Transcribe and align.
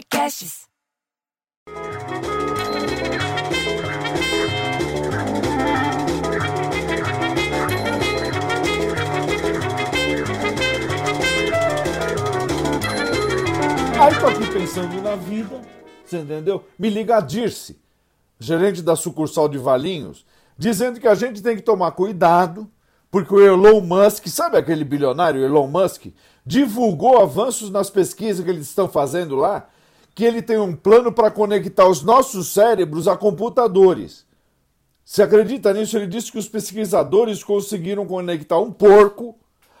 Podcasts. 0.00 0.62
Aí 13.98 14.18
tô 14.18 14.26
aqui 14.26 14.52
pensando 14.52 15.02
na 15.02 15.16
vida, 15.16 15.60
você 16.04 16.18
entendeu? 16.18 16.64
Me 16.78 16.88
liga 16.88 17.18
a 17.18 17.20
Dirce, 17.20 17.78
gerente 18.38 18.80
da 18.80 18.96
sucursal 18.96 19.48
de 19.50 19.58
Valinhos, 19.58 20.24
dizendo 20.56 20.98
que 20.98 21.08
a 21.08 21.14
gente 21.14 21.42
tem 21.42 21.56
que 21.56 21.62
tomar 21.62 21.90
cuidado, 21.92 22.70
porque 23.10 23.34
o 23.34 23.40
Elon 23.40 23.82
Musk, 23.82 24.28
sabe 24.28 24.56
aquele 24.56 24.84
bilionário 24.84 25.44
Elon 25.44 25.66
Musk, 25.66 26.06
divulgou 26.46 27.20
avanços 27.20 27.68
nas 27.70 27.90
pesquisas 27.90 28.42
que 28.42 28.50
eles 28.50 28.66
estão 28.66 28.88
fazendo 28.88 29.36
lá, 29.36 29.68
que 30.20 30.24
ele 30.26 30.42
tem 30.42 30.58
um 30.58 30.76
plano 30.76 31.10
para 31.10 31.30
conectar 31.30 31.88
os 31.88 32.02
nossos 32.02 32.48
cérebros 32.48 33.08
a 33.08 33.16
computadores. 33.16 34.26
Você 35.02 35.22
acredita 35.22 35.72
nisso? 35.72 35.96
Ele 35.96 36.06
disse 36.06 36.30
que 36.30 36.36
os 36.36 36.46
pesquisadores 36.46 37.42
conseguiram 37.42 38.04
conectar 38.04 38.58
um 38.58 38.70
porco 38.70 39.34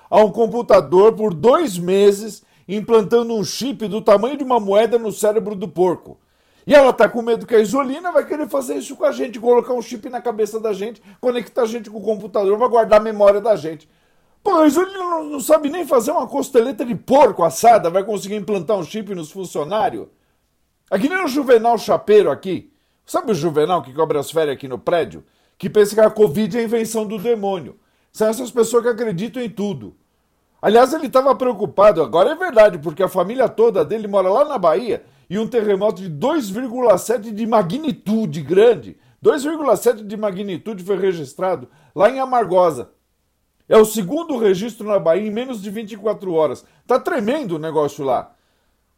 a 0.08 0.24
um 0.24 0.32
computador 0.32 1.12
por 1.12 1.34
dois 1.34 1.76
meses 1.76 2.42
implantando 2.66 3.34
um 3.34 3.44
chip 3.44 3.86
do 3.86 4.00
tamanho 4.00 4.38
de 4.38 4.42
uma 4.42 4.58
moeda 4.58 4.98
no 4.98 5.12
cérebro 5.12 5.54
do 5.54 5.68
porco. 5.68 6.18
E 6.66 6.74
ela 6.74 6.90
tá 6.90 7.06
com 7.06 7.20
medo 7.20 7.46
que 7.46 7.54
a 7.54 7.60
Isolina 7.60 8.10
vai 8.10 8.26
querer 8.26 8.48
fazer 8.48 8.76
isso 8.76 8.96
com 8.96 9.04
a 9.04 9.12
gente, 9.12 9.38
colocar 9.38 9.74
um 9.74 9.82
chip 9.82 10.08
na 10.08 10.22
cabeça 10.22 10.58
da 10.58 10.72
gente, 10.72 11.02
conectar 11.20 11.64
a 11.64 11.66
gente 11.66 11.90
com 11.90 11.98
o 11.98 12.02
computador, 12.02 12.56
vai 12.56 12.68
guardar 12.70 12.98
a 12.98 13.04
memória 13.04 13.42
da 13.42 13.56
gente. 13.56 13.86
Pô, 14.42 14.54
a 14.54 14.66
Isolina 14.66 15.22
não 15.22 15.40
sabe 15.40 15.68
nem 15.68 15.86
fazer 15.86 16.12
uma 16.12 16.26
costeleta 16.26 16.82
de 16.82 16.94
porco 16.94 17.44
assada, 17.44 17.90
vai 17.90 18.02
conseguir 18.02 18.36
implantar 18.36 18.78
um 18.78 18.84
chip 18.84 19.14
nos 19.14 19.30
funcionários? 19.30 20.06
É 20.90 20.98
que 20.98 21.08
nem 21.08 21.24
o 21.24 21.28
Juvenal 21.28 21.78
Chapeiro 21.78 22.30
aqui. 22.30 22.72
Sabe 23.06 23.30
o 23.30 23.34
Juvenal 23.34 23.80
que 23.82 23.92
cobra 23.92 24.18
as 24.18 24.30
férias 24.30 24.56
aqui 24.56 24.66
no 24.66 24.78
prédio? 24.78 25.24
Que 25.56 25.70
pensa 25.70 25.94
que 25.94 26.00
a 26.00 26.10
Covid 26.10 26.56
é 26.56 26.60
a 26.60 26.64
invenção 26.64 27.06
do 27.06 27.16
demônio. 27.16 27.78
São 28.12 28.28
essas 28.28 28.50
pessoas 28.50 28.82
que 28.82 28.88
acreditam 28.88 29.40
em 29.40 29.48
tudo. 29.48 29.94
Aliás, 30.60 30.92
ele 30.92 31.06
estava 31.06 31.34
preocupado, 31.34 32.02
agora 32.02 32.30
é 32.30 32.34
verdade, 32.34 32.78
porque 32.78 33.02
a 33.02 33.08
família 33.08 33.48
toda 33.48 33.84
dele 33.84 34.08
mora 34.08 34.28
lá 34.28 34.44
na 34.44 34.58
Bahia 34.58 35.04
e 35.28 35.38
um 35.38 35.46
terremoto 35.46 36.02
de 36.02 36.10
2,7 36.10 37.32
de 37.32 37.46
magnitude 37.46 38.42
grande, 38.42 38.98
2,7 39.24 40.04
de 40.04 40.16
magnitude 40.16 40.82
foi 40.82 40.98
registrado 40.98 41.68
lá 41.94 42.10
em 42.10 42.18
Amargosa. 42.18 42.90
É 43.68 43.76
o 43.76 43.84
segundo 43.84 44.36
registro 44.36 44.86
na 44.86 44.98
Bahia 44.98 45.28
em 45.28 45.30
menos 45.30 45.62
de 45.62 45.70
24 45.70 46.32
horas. 46.34 46.64
Tá 46.86 46.98
tremendo 46.98 47.56
o 47.56 47.58
negócio 47.58 48.04
lá. 48.04 48.34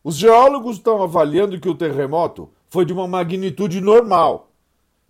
Os 0.04 0.16
geólogos 0.16 0.76
estão 0.76 1.02
avaliando 1.02 1.60
que 1.60 1.68
o 1.68 1.74
terremoto 1.74 2.50
foi 2.68 2.84
de 2.84 2.92
uma 2.92 3.06
magnitude 3.06 3.80
normal, 3.80 4.50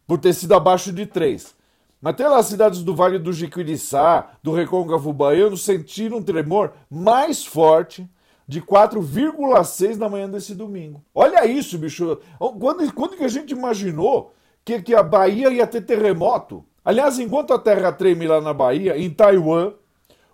por 0.06 0.18
ter 0.18 0.34
sido 0.34 0.54
abaixo 0.54 0.92
de 0.92 1.06
3. 1.06 1.54
Mas 2.00 2.16
tem 2.16 2.26
lá 2.26 2.38
as 2.38 2.46
cidades 2.46 2.82
do 2.82 2.94
Vale 2.94 3.18
do 3.18 3.32
Jiquiriçá, 3.32 4.32
do 4.42 4.52
Recôncavo 4.52 5.12
Baiano, 5.12 5.56
sentiram 5.56 6.18
um 6.18 6.22
tremor 6.22 6.72
mais 6.90 7.44
forte 7.44 8.06
de 8.46 8.60
4,6 8.60 9.96
na 9.96 10.08
manhã 10.08 10.28
desse 10.28 10.54
domingo. 10.54 11.02
Olha 11.14 11.46
isso, 11.46 11.78
bicho. 11.78 12.18
Quando, 12.38 12.92
quando 12.92 13.16
que 13.16 13.24
a 13.24 13.28
gente 13.28 13.52
imaginou 13.52 14.34
que, 14.64 14.82
que 14.82 14.94
a 14.94 15.02
Bahia 15.02 15.48
ia 15.50 15.66
ter 15.66 15.82
terremoto? 15.82 16.64
Aliás, 16.84 17.18
enquanto 17.18 17.54
a 17.54 17.58
terra 17.58 17.92
treme 17.92 18.26
lá 18.26 18.40
na 18.40 18.52
Bahia, 18.52 18.98
em 18.98 19.08
Taiwan, 19.08 19.72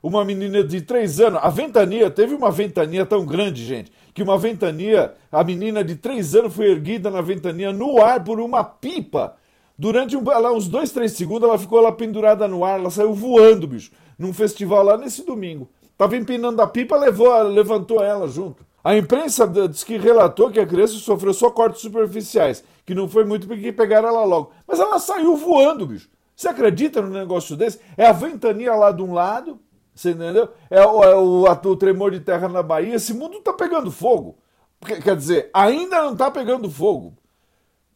uma 0.02 0.24
menina 0.24 0.64
de 0.64 0.80
3 0.80 1.20
anos, 1.20 1.40
a 1.42 1.50
ventania, 1.50 2.10
teve 2.10 2.34
uma 2.34 2.50
ventania 2.50 3.04
tão 3.04 3.26
grande, 3.26 3.64
gente, 3.64 3.92
que 4.12 4.22
uma 4.22 4.38
ventania, 4.38 5.14
a 5.30 5.44
menina 5.44 5.84
de 5.84 5.96
3 5.96 6.34
anos 6.34 6.54
foi 6.54 6.70
erguida 6.70 7.10
na 7.10 7.20
ventania 7.20 7.72
no 7.72 8.02
ar 8.02 8.22
por 8.24 8.40
uma 8.40 8.64
pipa 8.64 9.36
Durante 9.78 10.16
um, 10.16 10.24
lá, 10.24 10.52
uns 10.52 10.66
dois, 10.66 10.90
três 10.90 11.12
segundos, 11.12 11.48
ela 11.48 11.56
ficou 11.56 11.80
lá 11.80 11.92
pendurada 11.92 12.48
no 12.48 12.64
ar, 12.64 12.80
ela 12.80 12.90
saiu 12.90 13.14
voando, 13.14 13.68
bicho, 13.68 13.92
num 14.18 14.34
festival 14.34 14.82
lá 14.82 14.96
nesse 14.96 15.24
domingo. 15.24 15.68
Tava 15.96 16.16
empinando 16.16 16.60
a 16.60 16.66
pipa, 16.66 16.96
levou, 16.96 17.40
levantou 17.42 18.02
ela 18.02 18.26
junto. 18.26 18.66
A 18.82 18.96
imprensa 18.96 19.46
diz 19.46 19.84
que 19.84 19.96
relatou 19.96 20.50
que 20.50 20.58
a 20.58 20.66
criança 20.66 20.94
sofreu 20.94 21.32
só 21.32 21.50
cortes 21.50 21.80
superficiais, 21.80 22.64
que 22.84 22.94
não 22.94 23.08
foi 23.08 23.24
muito 23.24 23.46
porque 23.46 23.70
pegaram 23.70 24.08
ela 24.08 24.24
logo. 24.24 24.50
Mas 24.66 24.80
ela 24.80 24.98
saiu 24.98 25.36
voando, 25.36 25.86
bicho. 25.86 26.08
Você 26.34 26.48
acredita 26.48 27.00
num 27.00 27.10
negócio 27.10 27.56
desse? 27.56 27.78
É 27.96 28.06
a 28.06 28.12
ventania 28.12 28.74
lá 28.74 28.90
de 28.90 29.02
um 29.02 29.12
lado, 29.12 29.60
você 29.98 30.10
entendeu? 30.12 30.48
É, 30.70 30.80
o, 30.86 31.02
é 31.02 31.14
o, 31.16 31.42
o, 31.42 31.76
tremor 31.76 32.12
de 32.12 32.20
terra 32.20 32.48
na 32.48 32.62
Bahia. 32.62 32.94
Esse 32.94 33.12
mundo 33.12 33.40
tá 33.40 33.52
pegando 33.52 33.90
fogo. 33.90 34.38
Quer 35.02 35.16
dizer, 35.16 35.50
ainda 35.52 36.04
não 36.04 36.16
tá 36.16 36.30
pegando 36.30 36.70
fogo. 36.70 37.14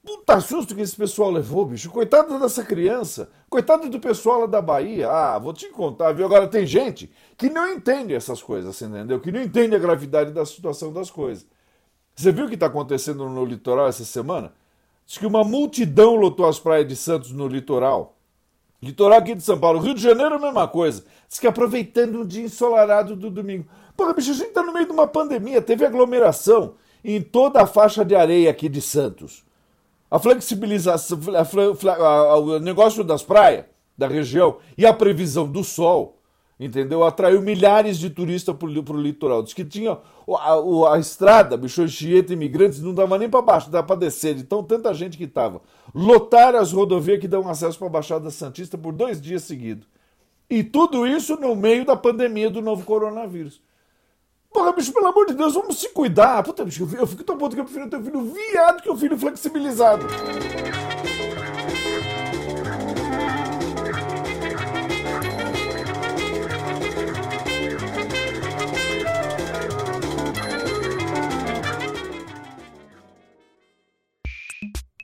Puta 0.04 0.41
susto 0.41 0.74
que 0.74 0.80
esse 0.80 0.96
pessoal 0.96 1.30
levou, 1.30 1.64
bicho. 1.64 1.88
Coitado 1.91 2.36
dessa 2.41 2.64
criança. 2.64 3.30
Coitado 3.48 3.88
do 3.88 4.00
pessoal 4.00 4.41
lá 4.41 4.46
da 4.46 4.60
Bahia. 4.60 5.08
Ah, 5.08 5.38
vou 5.38 5.52
te 5.52 5.68
contar, 5.68 6.10
viu? 6.10 6.26
Agora 6.26 6.48
tem 6.48 6.66
gente 6.66 7.08
que 7.38 7.48
não 7.48 7.68
entende 7.68 8.12
essas 8.12 8.42
coisas, 8.42 8.82
entendeu? 8.82 9.20
Que 9.20 9.30
não 9.30 9.41
entende 9.41 9.76
a 9.76 9.78
gravidade 9.78 10.32
da 10.32 10.44
situação 10.44 10.92
das 10.92 11.08
coisas. 11.08 11.46
Você 12.16 12.32
viu 12.32 12.46
o 12.46 12.48
que 12.48 12.54
está 12.54 12.66
acontecendo 12.66 13.28
no 13.28 13.44
litoral 13.44 13.86
essa 13.86 14.04
semana? 14.04 14.52
Diz 15.06 15.18
que 15.18 15.26
uma 15.26 15.44
multidão 15.44 16.16
lotou 16.16 16.48
as 16.48 16.58
praias 16.58 16.88
de 16.88 16.96
Santos 16.96 17.30
no 17.30 17.46
litoral. 17.46 18.11
Litoral 18.82 19.20
aqui 19.20 19.34
de 19.34 19.43
São 19.43 19.59
Paulo. 19.59 19.78
Rio 19.78 19.94
de 19.94 20.03
Janeiro, 20.03 20.34
a 20.34 20.38
mesma 20.38 20.66
coisa. 20.66 21.04
Diz 21.28 21.38
que 21.38 21.47
aproveitando 21.47 22.20
o 22.20 22.26
dia 22.26 22.43
ensolarado 22.43 23.15
do 23.15 23.31
domingo. 23.31 23.66
Porra, 23.97 24.12
bicho, 24.12 24.32
a 24.32 24.34
gente 24.34 24.48
está 24.48 24.62
no 24.62 24.72
meio 24.72 24.87
de 24.87 24.93
uma 24.93 25.06
pandemia. 25.06 25.62
Teve 25.62 25.87
aglomeração 25.87 26.75
em 27.04 27.22
toda 27.22 27.62
a 27.62 27.66
faixa 27.66 28.04
de 28.04 28.16
areia 28.16 28.50
aqui 28.50 28.69
de 28.69 28.81
Santos. 28.81 29.44
A 30.10 30.19
flexibilização, 30.19 31.19
a, 31.34 32.04
a, 32.04 32.37
o 32.37 32.59
negócio 32.59 33.04
das 33.04 33.22
praias, 33.22 33.66
da 33.97 34.09
região, 34.09 34.59
e 34.76 34.84
a 34.84 34.92
previsão 34.92 35.47
do 35.47 35.62
sol, 35.62 36.19
entendeu? 36.64 37.04
Atraiu 37.04 37.42
milhares 37.42 37.98
de 37.98 38.08
turistas 38.08 38.54
para 38.54 38.66
o 38.66 39.00
litoral. 39.00 39.42
Diz 39.42 39.52
que 39.52 39.64
tinha 39.64 39.98
a, 40.38 40.94
a 40.94 40.98
estrada, 40.98 41.56
bicho, 41.56 41.86
Chieta, 41.88 42.32
imigrantes, 42.32 42.80
não 42.80 42.94
dava 42.94 43.18
nem 43.18 43.28
para 43.28 43.42
baixo, 43.42 43.70
dava 43.70 43.86
para 43.86 43.96
descer, 43.96 44.34
de 44.34 44.44
tão 44.44 44.62
tanta 44.62 44.94
gente 44.94 45.18
que 45.18 45.24
estava. 45.24 45.60
Lotaram 45.94 46.58
as 46.58 46.72
rodovias 46.72 47.18
que 47.18 47.26
dão 47.26 47.48
acesso 47.48 47.78
para 47.78 47.88
a 47.88 47.90
Baixada 47.90 48.30
Santista 48.30 48.78
por 48.78 48.92
dois 48.92 49.20
dias 49.20 49.42
seguidos. 49.42 49.86
E 50.48 50.62
tudo 50.62 51.06
isso 51.06 51.36
no 51.36 51.56
meio 51.56 51.84
da 51.84 51.96
pandemia 51.96 52.50
do 52.50 52.60
novo 52.60 52.84
coronavírus. 52.84 53.60
Porra, 54.52 54.72
bicho, 54.72 54.92
pelo 54.92 55.06
amor 55.06 55.26
de 55.26 55.34
Deus, 55.34 55.54
vamos 55.54 55.78
se 55.78 55.88
cuidar. 55.88 56.42
Puta, 56.42 56.64
bicho, 56.64 56.86
eu 56.96 57.06
fico 57.06 57.24
tão 57.24 57.38
puto 57.38 57.54
que 57.54 57.60
eu 57.60 57.64
prefiro 57.64 57.88
ter 57.88 57.96
um 57.96 58.04
filho 58.04 58.32
viado 58.32 58.82
que 58.82 58.90
um 58.90 58.96
filho 58.96 59.18
flexibilizado. 59.18 60.06